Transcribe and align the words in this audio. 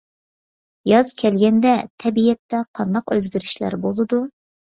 ياز 0.91 1.11
كەلگەندە 1.21 1.73
تەبىئەتتە 2.05 2.63
قانداق 2.81 3.15
ئۆزگىرىشلەر 3.17 3.79
بولىدۇ؟ 3.87 4.25